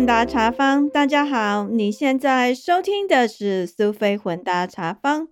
[0.00, 5.28] 混搭茶坊，大家好，你现在收听的是苏菲混搭茶坊。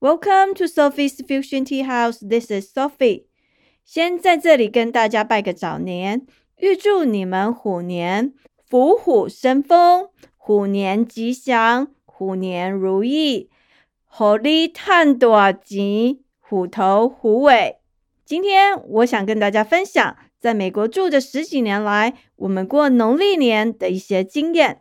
[0.00, 2.18] Welcome to Sophie's Fusion Tea House.
[2.18, 3.26] This is Sophie.
[3.84, 6.26] 先在这里跟大家拜个早年，
[6.56, 8.34] 预祝你们虎年
[8.68, 13.50] 虎虎生风，虎年吉祥，虎年如意，
[14.04, 17.76] 虎力探多吉，虎头虎尾。
[18.24, 20.16] 今天我想跟大家分享。
[20.40, 24.80] 在美国住的十几年来，我们过农历年的一些经验。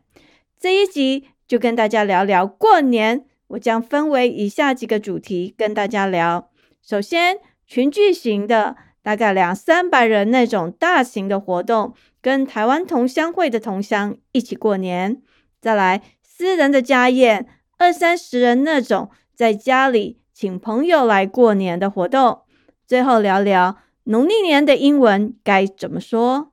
[0.59, 3.25] 这一集就跟大家聊聊过年。
[3.49, 6.49] 我将分为以下几个主题跟大家聊。
[6.81, 7.37] 首先，
[7.67, 15.21] 群聚型的，大概两三百人那种大型的活动，跟台湾同乡会的同乡一起过年。
[15.61, 17.47] 再来，私人的家宴，
[17.77, 22.41] 二三十人那种在家里请朋友来过年的活动。
[22.87, 23.77] 最后聊聊。
[24.07, 26.51] 农历年的英文该怎么说？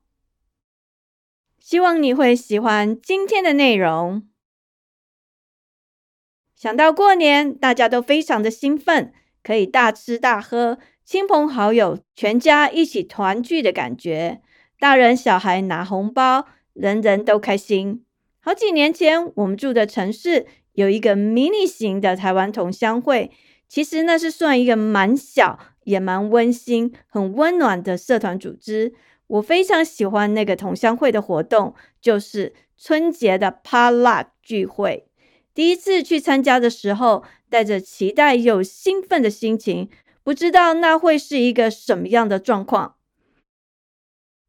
[1.59, 4.27] 希望你会喜欢今天的内容。
[6.55, 14.41] 想到过年，大家都非常的兴奋，可以大吃大喝，亲朋好友全家一起团聚的感觉，
[14.79, 18.03] 大人小孩拿红包，人人都开心。
[18.41, 23.31] 好几年前，我们住的城市有一个迷你型的台湾同乡会，
[23.69, 25.59] 其实那是算一个蛮小。
[25.85, 28.95] 也蛮温馨、很温暖的社团组织，
[29.27, 35.07] 我非常喜欢那个同乡会的活动，就是春节的 potluck 聚会。
[35.55, 39.91] 第一次去参加的时候，带着期待又兴奋的心情，
[40.23, 42.97] 不知道那会是一个什么样的状况。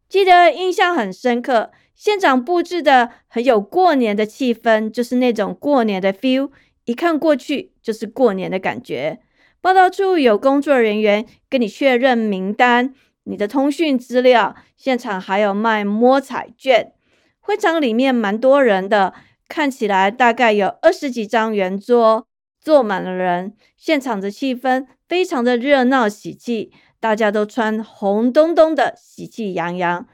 [0.07, 6.51] 记得印象很深刻，现场布置的很有过年的气氛，就是那种过年的 feel，
[6.85, 9.19] 一看过去就是过年的感觉。
[9.63, 16.91] 报道处有工作人员跟你确认名单、你的通讯资料，现场还有卖摸彩券。
[17.39, 19.13] 会场里面蛮多人的，
[19.47, 22.27] 看起来大概有二十几张圆桌，
[22.59, 23.55] 坐满了人。
[23.77, 30.05] 现场的气氛非常的热闹喜气，大家都穿红咚咚的，喜气洋洋。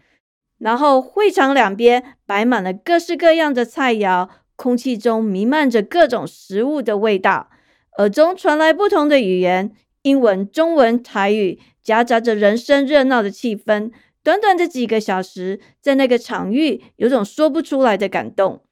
[0.60, 7.50] 然后会场两边摆满了各式各样的菜肴，空气中弥漫着各种食物的味道。
[8.00, 9.74] 耳中传来不同的语言，
[10.04, 13.92] 英文、中文、台语，夹杂着人声热闹的气氛。
[14.24, 18.64] 短短的几个小时，在那个场域，有种说不出来的感动。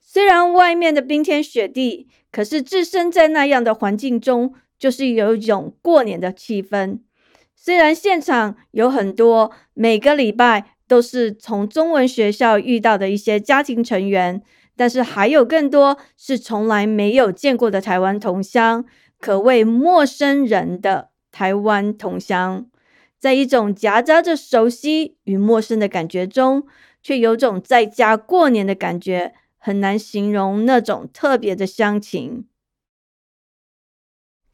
[0.00, 7.00] 虽然外面的冰天雪地，可是置身在那样的环境中，就是有一种过年的气氛。
[7.54, 14.42] 虽然现场有很多每个礼拜都是从中文学校遇到的一些家庭成员。
[14.78, 18.84] 但是还有更多是从来没有见过的台湾同乡，
[19.18, 22.70] 可谓陌生人的台湾同乡，
[23.18, 26.64] 在一种夹杂着熟悉与陌生的感觉中，
[27.02, 32.46] 却有种在家过年的感觉，很难形容那种特别的乡情。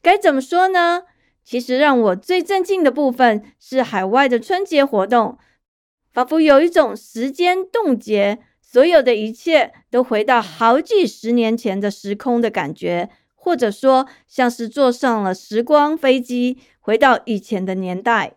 [0.01, 1.03] 该怎么说呢？
[1.43, 5.37] 其实让我最震惊的部分是海外的春节活动，
[6.11, 8.39] 仿佛有一种时间冻结。
[8.75, 18.33] 所有的一切都回到好几十年前的时空的感觉，或者说像是坐上了时光飞机，回到以前的年代。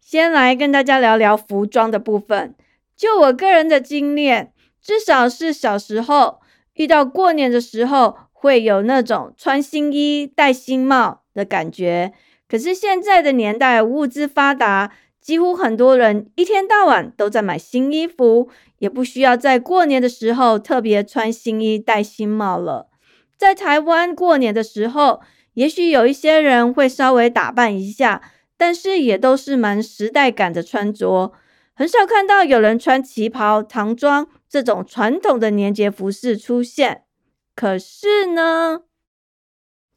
[0.00, 2.54] 先来跟大家聊聊服装的部分。
[2.94, 6.38] 就我个人的经验，至少是小时候
[6.74, 12.12] 遇到过年的时候，会有那种穿新衣、戴新帽的感觉。
[12.48, 14.92] 可是现在的年代，物资发达。
[15.26, 18.48] 几乎很多人一天到晚都在买新衣服，
[18.78, 22.88] 也不需要在过年的时候特别穿新衣、戴新帽了。
[23.36, 25.20] 在台湾过年的时候，
[25.54, 28.22] 也许有一些人会稍微打扮一下，
[28.56, 31.32] 但是也都是蛮时代感的穿着，
[31.74, 37.02] 很少看到有人穿旗袍、唐装这种传统的年节服饰出现。
[37.56, 38.82] 可是呢，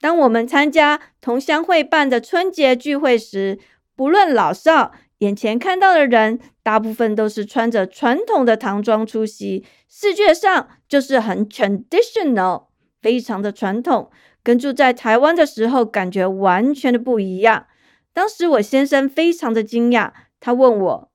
[0.01, 3.59] 当我们参加同乡会办的春节聚会时，
[3.95, 4.91] 不论老少。
[5.19, 12.67] 眼前看到的人，大部分都是穿着传统的唐装出席，视觉上就是很 traditional，
[13.01, 14.09] 非常的传统，
[14.41, 17.67] 跟住在台湾的时候感觉完全的不一样。
[18.13, 21.11] 当时我先生非常的惊讶，他问我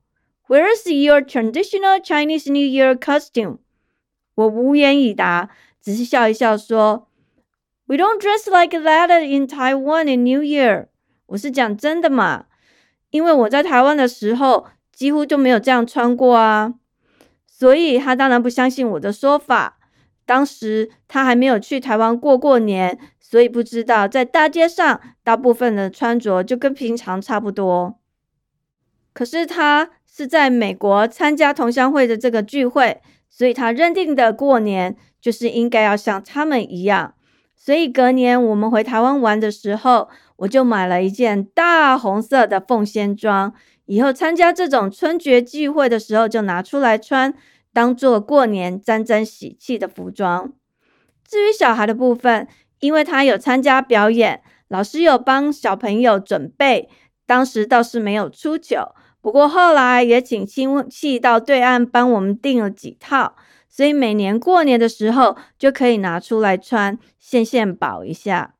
[0.48, 3.58] ，Where is your traditional Chinese New Year costume？
[4.34, 5.48] 我无言以答，
[5.82, 7.08] 只是笑一笑说
[7.86, 10.88] ，We don't dress like that in Taiwan in New Year。
[11.26, 12.46] 我是讲真的嘛。
[13.14, 16.74] 因为我在台湾的时候几乎就没有这样穿过啊，
[17.46, 19.78] 所以他当然不相信我的说法。
[20.26, 28.00] 当时他还没有去台湾过过年，所以不知道在大街上大部分的穿着就跟平常差不多。
[29.12, 33.00] 可是他是在美国参加同乡会的这个聚会，
[33.30, 37.14] 所以他认定的过年就是应该要像他们一样。
[37.54, 43.54] 所以隔年我们回台湾玩的时候，我就买了一件大红色的凤仙装，
[43.86, 47.32] 以后参加这种春节聚会的时候就拿出来穿，
[47.72, 50.52] 当做过年沾沾喜气的服装。
[51.26, 52.46] 至于小孩的部分，
[52.80, 56.88] 因为他有参加表演，老师有帮小朋友准备，
[57.26, 58.94] 当时倒是没有出糗。
[59.20, 63.36] 不过后来也请亲戚到对岸帮我们订了几套。
[63.70, 68.54] 所以每年过年的时候就可以拿出来穿，献献宝一下。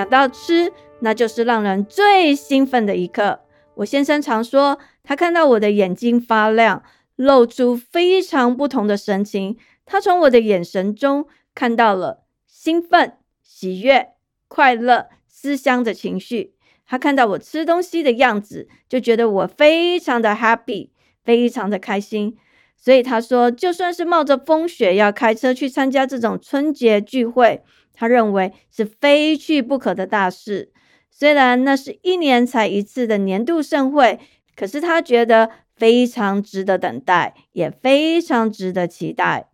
[0.00, 3.40] 讲到吃，那就是让人最兴奋的一刻。
[3.74, 6.82] 我先生常说，他看到我的眼睛发亮，
[7.16, 9.58] 露出非常不同的神情。
[9.84, 14.12] 他从我的眼神中看到了兴奋、喜悦、
[14.48, 15.08] 快乐。
[15.28, 16.52] 思乡的情绪，
[16.86, 20.90] 他看到我吃东西的样子，就觉得我非常的 happy，
[21.24, 22.36] 非常的开心。
[22.76, 27.62] 所以他说，就算是冒着风雪要开车去参加这种春节聚会，
[28.00, 30.72] 他认为是非去不可的大事。
[31.10, 34.18] 虽然那是一年才一次的年度盛会，
[34.56, 39.50] 可是他觉得非常值得等待，也非常值得期待。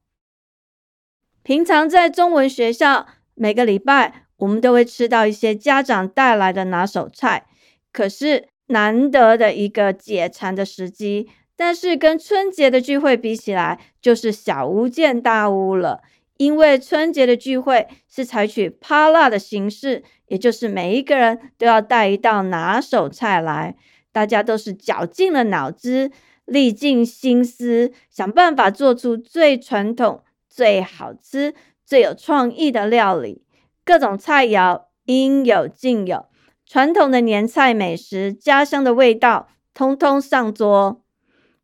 [1.43, 4.23] 平常在中文学校，每个礼拜。
[4.37, 7.47] 我们都会吃到一些家长带来的拿手菜，
[7.91, 11.29] 可是难得的一个解馋的时机。
[11.57, 16.03] 但是跟春节的聚会比起来，就是小巫见大巫了。
[16.39, 23.77] 因为春节的聚会是采取趴辣的形式，也就是每一个人都要带一道拿手菜来，
[24.13, 26.11] 大家都是绞尽了脑汁，
[26.45, 31.55] 历尽心思，想办法做出最传统、最好吃、
[31.85, 33.43] 最有创意的料理。
[33.85, 36.27] 各种菜肴应有尽有，
[36.67, 41.03] 传统的年菜美食，家乡的味道，通通上桌。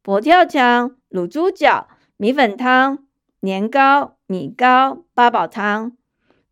[0.03, 3.07] 佛跳墙、卤猪脚、米粉汤、
[3.41, 5.93] 年糕、米糕、八宝汤、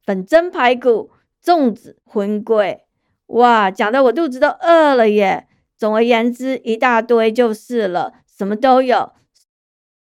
[0.05, 1.11] 粉蒸排骨、
[1.43, 2.85] 粽子、荤桂，
[3.29, 5.49] 哇，讲的我肚子都饿了耶！
[5.79, 9.13] 总而言之，一大堆就是了，什么都有，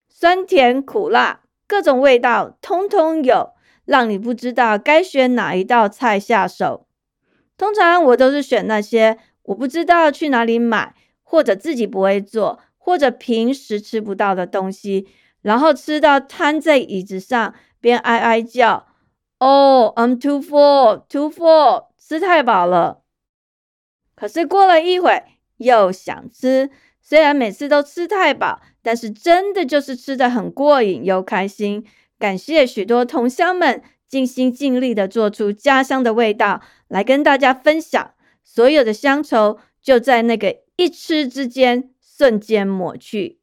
[0.07, 3.49] 酸甜苦辣，各种味道通通有。
[3.83, 6.87] 让你不知道该选哪一道菜下手。
[7.57, 15.07] 通常我都是选那些我不知道去哪里买，或者自己不会做，或者平时吃不到的东西，
[15.45, 18.87] 然后吃到瘫在椅子上，边哀哀叫
[19.37, 23.03] ：“Oh, I'm too full, too full，吃太饱了。”
[24.17, 25.21] 可是过了一会
[25.57, 31.85] 又想吃，虽然每次都吃太饱，但是真的就是吃的很过瘾又开心。
[32.17, 43.39] 感谢许多同乡们尽心尽力的做出家乡的味道来跟大家分享，所有的乡愁就在那个一吃之间瞬间抹去。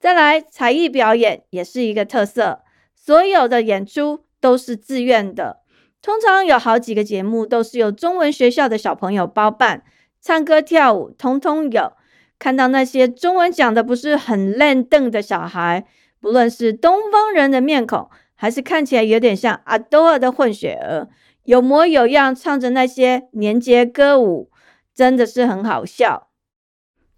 [0.00, 2.62] 再来，才艺表演也是一个特色，
[2.96, 5.60] 所有的演出都是自愿的，
[6.00, 9.84] 通常有好几个节目都是由中文学校的小朋友包办，
[10.22, 11.92] 唱歌跳舞通通有。
[12.38, 15.86] 看到那些中文讲的不是很烂凳的小孩。
[16.18, 21.08] 不论是东方人的面孔，还是看起来有点像阿多尔的混血儿，
[21.44, 24.50] 有模有样唱着那些年节歌舞，
[24.94, 26.28] 真的是很好笑。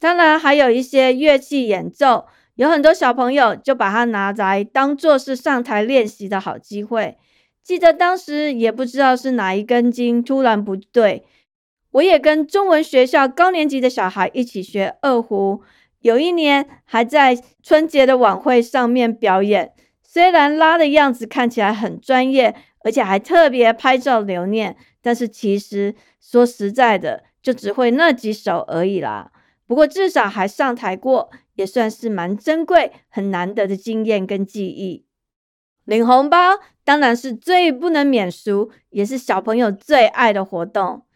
[0.01, 7.17] 当然，还有一些乐器演奏，有很多小朋友就把它拿来当做是上台练习的好机会。
[7.63, 11.25] 记得当时也不知道是哪一根筋突然不对，
[11.93, 15.63] 我也跟中文学校高年级的小孩一起学二胡。
[16.01, 29.31] 有一年还在春节的晚会上面表演，虽然拉的样子看起来很专业，而且还特别拍照留念，但是其实说实在的，就只会那几首而已啦。
[29.73, 35.07] 不过至少还上台过，也算是蛮珍贵、很难得的经验跟记忆。
[35.87, 41.07] 领红包当然是最不能免俗，也是小朋友最爱的活动。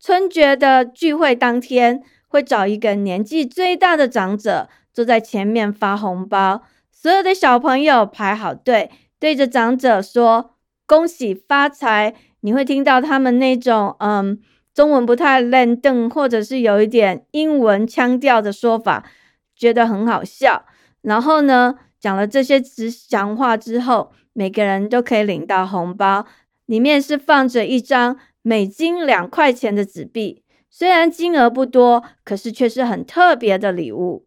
[0.00, 2.02] 春节的聚会当天。
[2.28, 8.90] 会找一个年纪最大的长者坐在前面发红包，所有的小朋友排好队，
[9.20, 12.14] 对着长者说“恭喜发财”。
[12.42, 14.40] 你会听到他们那种嗯，
[14.76, 19.10] 中文不太认登，或者是有一点英文腔调的说法，
[19.56, 20.66] 觉得很好笑。
[21.00, 26.26] 然后呢，讲了这些吉祥话之后，每个人都可以领到红包，
[26.66, 30.42] 里面是放着一张美金两块钱的纸币。
[30.68, 34.26] 虽然金额不多，可是却是很特别的礼物。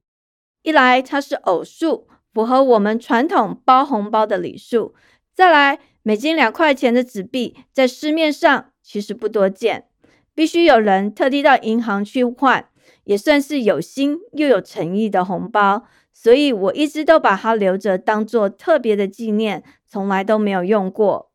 [0.63, 4.95] 一来它是偶数，符合我们传统包红包的礼数；
[5.35, 9.85] 再来，美金两块钱的纸币在市面上其实不多见，
[10.39, 12.69] 必须有人特地到银行去换，
[13.03, 15.83] 也算是有心又有诚意的红包。
[16.13, 21.33] 所以我一直都把它留着，当做特别的纪念，从来都没有用过。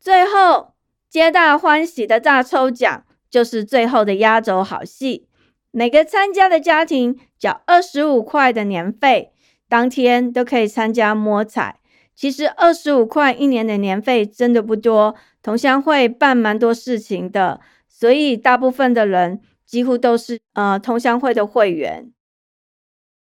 [0.00, 0.74] 最后，
[1.08, 5.28] 皆大欢喜的大抽奖就是最后的压轴好戏。
[5.70, 9.32] 每个参加的家庭缴二十五块的年费，
[9.68, 11.78] 当天都可以参加摸彩。
[12.14, 22.12] 其实二十五块一年的年费真的不多，同乡会办蛮多事情的，所以大部分的人几乎都是呃同乡会的会员。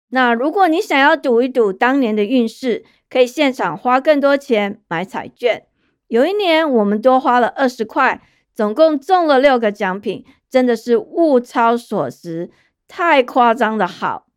[0.09, 5.65] 那如果你想要赌一赌当年的运势，可以现场花更多钱买彩券。
[6.07, 8.21] 有一年我们多花了二十块，
[8.53, 12.51] 总共中了六个奖品，真的是物超所值，
[12.87, 14.27] 太夸张的好。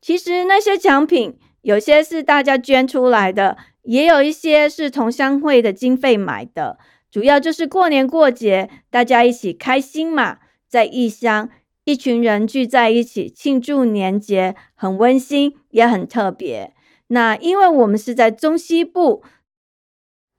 [0.00, 6.78] 其实那些奖品有些是大家捐出来的，也有一些是同乡会的经费买的，
[7.10, 10.38] 主要就是过年过节大家一起开心嘛，
[10.68, 11.48] 在异乡。
[11.84, 16.74] 一群人聚在一起庆祝年节，很温馨，也很特别。
[17.08, 19.24] 那因为我们是在中西部，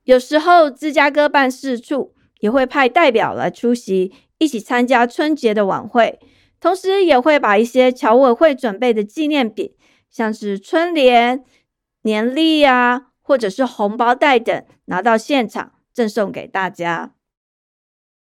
[0.05, 6.17] 有时候芝加哥办事处也会派代表来出席，一起参加春节的晚会，
[6.61, 9.73] 同时也会把一些侨委会准备的纪念品，
[10.13, 11.43] 像是春联、
[12.03, 17.15] 年历啊，或者是红包袋等，拿到现场赠送给大家。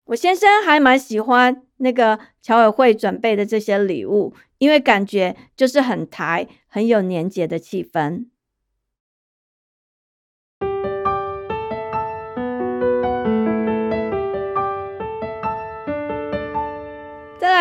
[0.05, 8.25] 我先生还蛮喜欢那个侨委会准备的这些礼物，因为感觉就是很台，很有年节的气氛。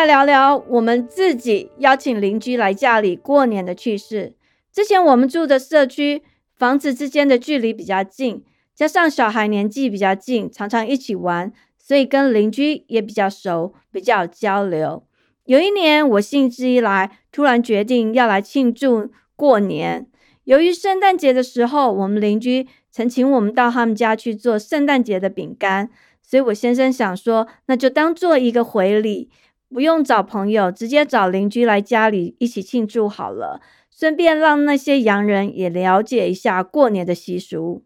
[0.07, 4.35] 聊聊我们自己邀请邻居来家里过年的趣事。
[4.73, 6.23] 之前我们住的社区，
[6.57, 8.43] 房子之间的距离比较近，
[8.75, 11.53] 加上小孩年纪比较近，常常一起玩。
[11.79, 15.05] 所以跟邻居也比较熟，比较交流。
[15.45, 20.09] 有一年，我兴致一来，突然决定要来庆祝过年。
[20.43, 25.89] 由于圣诞节的时候，我们邻居曾请我们到他们家去做圣诞节的饼干，
[26.21, 29.31] 所以我先生想说，那就当做一个回礼，
[29.69, 37.85] 不用找朋友，直接找邻居来家里一起庆祝好了，顺便让那些洋人也了解一下过年的习俗。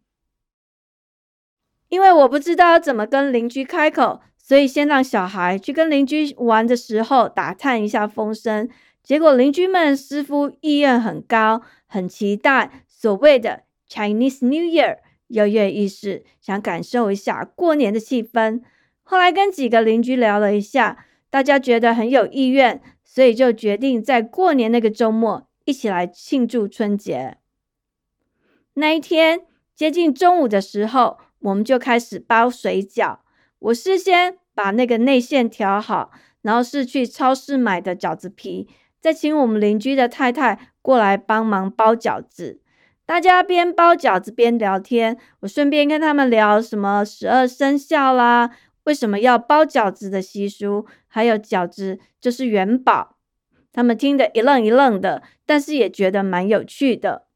[1.88, 8.68] 因为我不知道怎么跟邻居开口，所以先让小孩去跟邻居玩的时候打探一下风声。
[9.02, 18.60] 结果邻居们似乎意愿很高，很期待所谓的 Chinese New Year 跃跃欲试，想感受一下过年的气氛。
[19.02, 27.38] 后来跟几个邻居聊了一下，大家觉得很有意愿，所以就决定在过年那个周末一起来庆祝春节。
[28.74, 29.42] 那一天
[29.74, 31.18] 接近中午的时候。
[31.42, 33.20] 我们就开始包水饺。
[33.60, 36.10] 我事先把那个内馅调好，
[36.42, 38.68] 然后是去超市买的饺子皮，
[39.00, 42.60] 再请我们邻居的太太过来帮忙包饺子。
[43.06, 48.50] 大家边包饺子边聊天，我顺便跟他们聊什么十二生肖啦，
[48.90, 53.18] 为什么要包饺子的习俗，还有饺子就是元宝。
[53.72, 57.28] 他们听得一愣一愣的，但是也觉得蛮有趣的。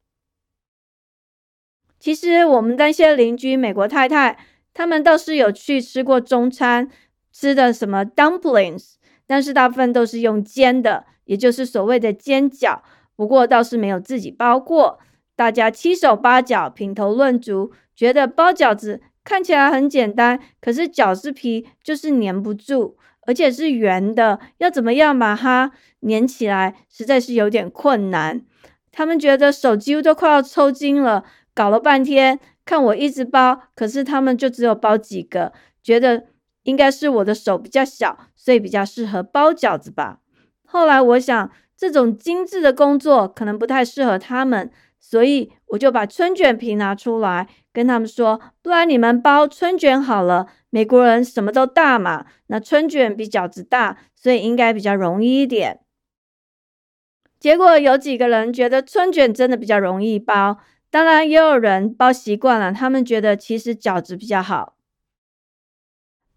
[2.00, 4.36] 其实我们那些邻居美国太太，
[4.72, 6.90] 他们倒是有去吃过中餐，
[7.30, 8.94] 吃的什么 dumplings，
[9.24, 12.80] 但是大部分都是用煎的，也就是所谓的煎饺。
[13.14, 14.98] 不过倒是没有自己包过。
[15.36, 25.72] 大家七手八脚，品头论足，觉得包饺子看起来很简单，可是饺子皮就是粘不住，而且是圆的，要怎么样把它
[26.06, 28.42] 粘起来，实在是有点困难。
[28.92, 31.24] 他们觉得手几乎都快要抽筋了。
[31.54, 35.52] 搞了半天，看我一直包，可是他们就只有包几个，
[35.82, 36.26] 觉得
[36.64, 40.18] 应该是我的手比较小，所以比较适合包饺子吧。
[40.66, 44.68] 后来我想，这种精致的工作可能不太适合他们，
[45.06, 50.46] 所以我就把春卷皮拿出来，跟他们说，不然你们包春卷好了。
[50.70, 55.80] 美国人什么都大嘛，那春卷比饺子大，所以应该比较容易一点。
[57.38, 60.58] 结果有几个人觉得春卷真的比较容易包。
[60.88, 64.74] 当然，也有人包习惯了，他们觉得其实饺子比较好。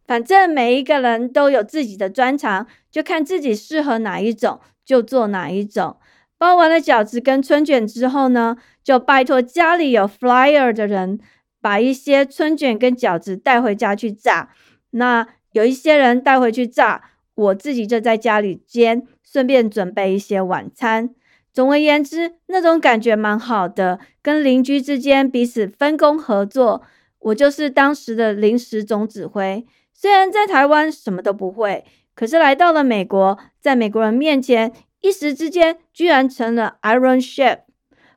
[0.06, 5.98] 反正每一个人都有自己的专长，就看自己适合哪一种就做哪一种。
[6.38, 11.20] 包完了饺子跟春卷之后呢，就拜托家里有 flyer 的人，
[11.62, 14.50] 把一些春卷跟饺子带回家去炸。
[14.92, 17.02] 那有一些人带回去炸，
[17.36, 21.10] 我自己就在家里煎，顺便准备一些晚餐。
[21.52, 26.84] 总而言之，那种感觉蛮好的，跟邻居之间彼此分工合作。
[27.20, 34.72] 我就是当时的临时总指挥，虽然在台湾什么都不会，可是来到了美国，在美国人面前，
[35.08, 37.60] 一时之间居然成了 Iron Chef，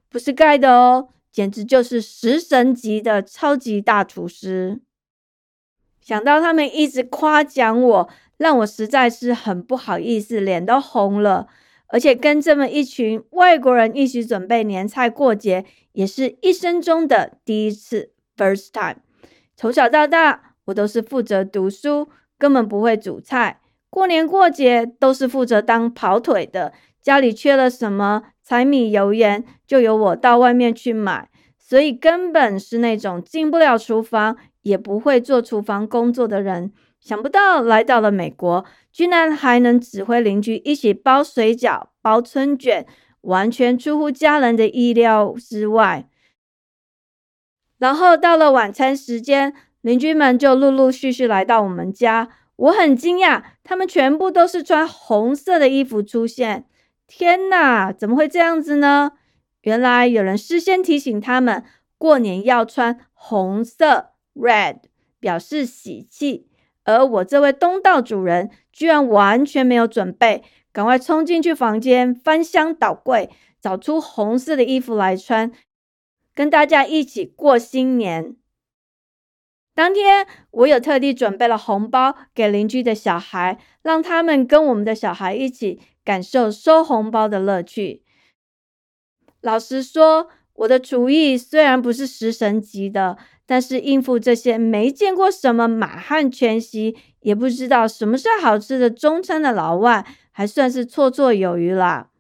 [0.09, 4.81] 不是盖的哦，简直就是食神级的超级大厨师。
[6.01, 11.47] 想到他们一直夸奖我，让我实在是很不好意思，脸都红了。
[11.87, 18.97] 而且跟这么一群外国人一起准备年菜过节，也是一生中的第一次 （first time）。
[19.55, 23.61] 从小到大，我都是负责读书，根本不会煮菜。
[23.91, 31.29] 过年过节都是负责当跑腿的，家里缺了什么柴米油盐，就由我到外面去买。
[31.59, 36.73] 所以根本是那种进不了厨房，也不会做厨房工作的人。
[37.01, 38.65] 想不到来到了美国。
[38.93, 42.85] 居然还能指挥邻居一起包水饺、包春卷，
[43.21, 46.09] 完全出乎家人的意料之外。
[47.79, 52.29] 然后到了晚餐时间，邻居们就陆陆续续来到我们家。
[52.61, 56.67] 我很惊讶，他们全部都是穿红色的衣服出现。
[57.07, 59.13] 天哪，怎么会这样子呢？
[59.63, 61.65] 原来有人事先提醒他们，
[61.97, 64.81] 过年要穿红色 （red），
[65.19, 66.49] 表示喜气。
[66.85, 75.51] 而我这位东道主人居然完全没有准备，赶快冲进去房间，翻箱倒柜，找出红色的衣服来穿，
[76.35, 78.37] 跟大家一起过新年。
[79.81, 88.03] 当天，我有特地准备了红包给邻居的小孩，让他们跟我们的小孩一起感受收红包的乐趣。
[89.41, 93.17] 老实说，我的厨艺虽然不是食神级的。
[93.47, 102.11] 但是应付这些没见过什么满汉全席，也不知道什么是好吃的中餐的老外，还算是绰绰有余啦。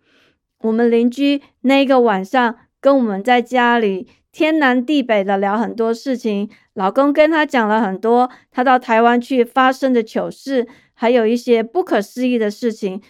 [0.62, 13.02] 我们邻居那个晚上跟我们在家里天南地北的聊很多事情，老公跟他讲了很多他到台湾去发生的糗事，还有一些不可思议的事情，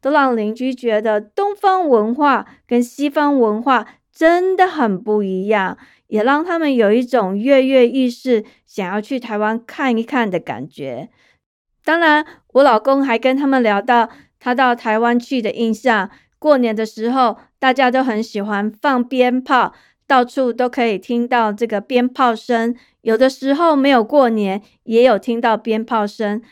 [0.00, 5.78] 都让邻居觉得东方文化跟西方文化真的很不一样。
[6.08, 11.10] 也让他们有一种跃跃欲试，想要去台湾看一看的感觉。
[11.84, 14.08] 当然，我老公还跟他们聊到
[14.40, 16.10] 他到台湾去的印象。
[16.38, 19.74] 过年的时候，大家都很喜欢放鞭炮，
[20.08, 22.74] 到处都可以听到这个鞭炮声。
[23.02, 26.42] 有的时候没有过年，也有听到鞭炮声。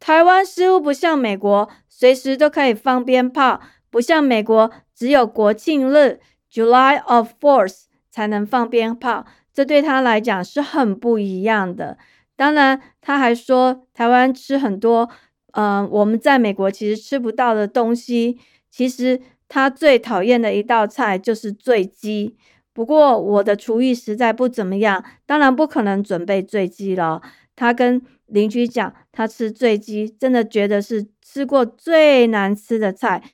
[0.00, 6.20] 台湾似乎不像美国，随时都可以放鞭炮，不像美国只有国庆日
[6.50, 7.82] （July of Fourth）。
[8.10, 11.98] 才能放鞭炮，这对他来讲是很不一样的。
[12.34, 15.08] 当然，他还说台湾吃很多，
[15.52, 18.40] 嗯，我们在美国其实吃不到的东西。
[18.72, 22.36] 其实他最讨厌的一道菜就是醉鸡。
[22.72, 27.20] 不过我的厨艺实在不怎么样，当然不可能准备醉鸡了。
[27.56, 33.32] 他跟邻居讲，他吃醉鸡真的觉得是吃过最难吃的菜。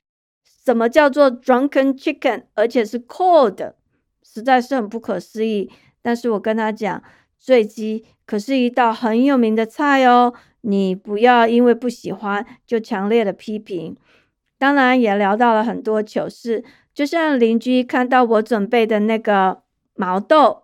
[0.65, 3.73] 什么叫做 drunken chicken，而且是 cold？
[4.23, 5.69] 实在是很不可思议，
[6.01, 7.03] 但是我跟他讲，
[7.37, 13.95] 醉鸡可是一道很有名的菜哦，你不要因为不喜欢就强烈的批评。
[14.65, 19.61] 当然也聊到了很多糗事，就像邻居看到我准备的那个
[19.93, 20.63] 毛豆，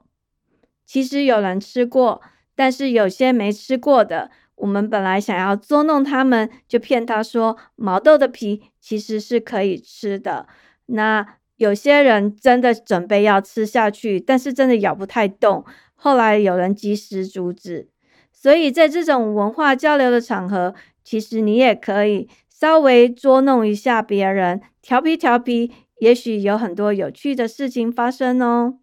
[0.88, 2.20] 其实有人吃过，
[2.56, 10.48] 但是有些没吃过的，我们本来想要捉弄他们，就骗他说毛豆的皮其实是可以吃的。
[10.88, 11.36] 那。
[11.58, 15.64] 有些人真的准备要吃下去，但是真的咬不太动。
[15.94, 17.88] 后来有人及时阻止，
[18.32, 22.28] 所以在这种文化交流的场合，其实你也可以
[22.62, 28.78] 稍微捉弄一下别人，调皮调皮，也许有很多有趣的事情发生哦。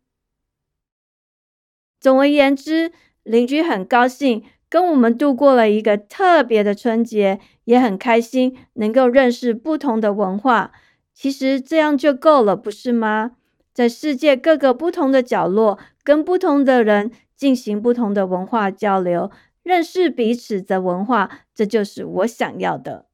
[2.01, 2.91] 总而言之，
[3.23, 10.73] 邻居很高兴跟我们度过了一个特别的春节，也很开心能够认识不同的文化。
[11.15, 13.37] 其实这样就够了，不是吗？
[13.73, 19.31] 在世界各个不同的角落，跟不同的人进行不同的文化交流，
[19.63, 23.08] 认识彼此的文化，这就是我想要的。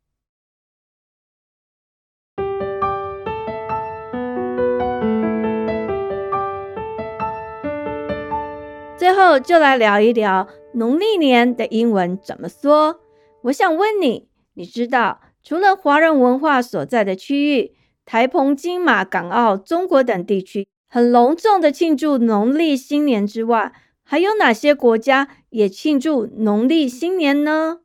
[8.97, 13.01] 最后就来聊一聊农历年的英文怎么说。
[13.43, 17.77] 我想问你，你知道除了华人文化所在的区域？
[18.07, 27.81] 台澎金马、港澳、中国等地区很隆重的庆祝农历新年之外，还有哪些国家也庆祝农历新年呢？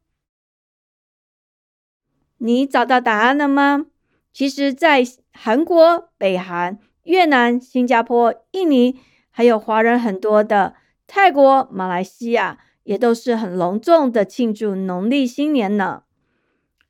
[2.37, 3.85] 你找到答案了吗？
[4.33, 8.99] 其实，在韩国、北韩、越南、新加坡、印尼，
[9.31, 10.75] 还有华人很多的
[11.11, 16.03] 泰国、马来西亚，也都是很隆重的庆祝农历新年呢。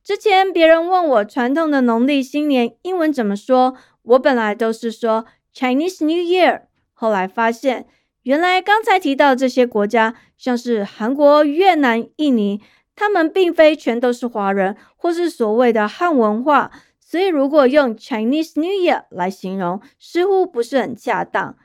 [0.04, 7.88] 之前别人问我传统的农历新年英文怎么说，我本来都是说 Chinese New Year，后来发现
[8.24, 12.62] 原来刚才提到这些国家，像是韩国、越南、印尼，
[12.98, 21.56] 他们并非全都是华人，或是所谓的汉文化，所以如果用 Chinese New Year 来形容，似乎不是很恰当。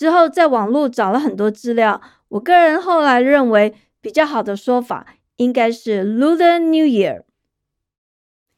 [0.00, 7.24] 之后在网络找了很多资料，我个人后来认为比较好的说法应该是 Lunar New Year。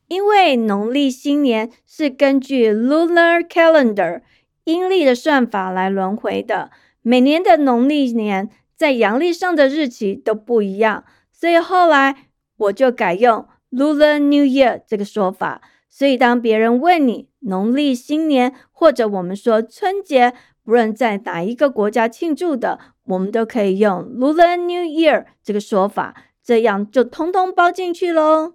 [0.07, 4.23] 因为农历新年是根据 lunar calendar
[4.63, 11.03] 阴历的算法来轮回的，每年的农历年在阳历上的日期都不一样，
[11.33, 15.61] 所以后来我就改用 lunar new year 这个说法。
[15.91, 20.33] 所以当别人问你农历新年或者我们说春节，
[20.65, 28.55] 不论在哪一个国家庆祝的，我们都可以用 lunar new year 这个说法，这样就通通包进去喽。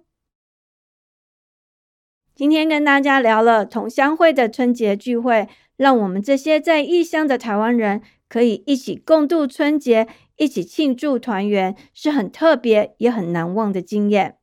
[2.34, 14.38] 今天跟大家聊了同乡会的春节聚会，让我们这些在异乡的台湾人可以一起共度春节，一起庆祝团圆，是很特别也很难忘的经验。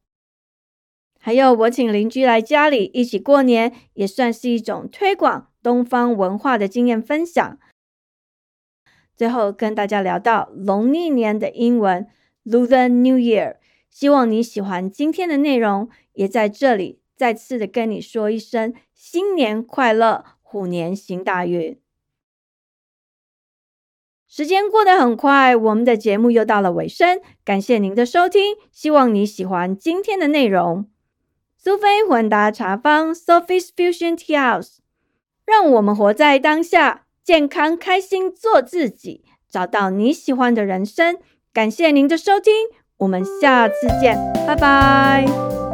[1.20, 7.58] 还有我请邻居来家里一起过年，也算是一种推广东方文化的经验分享。
[9.16, 12.06] 最后跟大家聊到龙历年的英文
[12.44, 13.56] Lunar New Year，
[13.90, 17.00] 希望你喜欢今天的内容，也在这里。
[17.16, 21.80] 再次的跟你说一声新年快乐，虎年行大运。
[24.28, 30.88] 时间过得很快，我们的节目又到了尾声，感谢您的收听，希望你喜欢今天的内容。
[31.58, 34.78] 苏菲混搭茶坊 （Sophie's Fusion Tea House），
[35.46, 41.18] 让我们活在当下，健康开心做自己，找到你喜欢的人生。
[41.54, 42.54] 感谢您的收听，
[42.98, 45.65] 我们下次见，拜拜。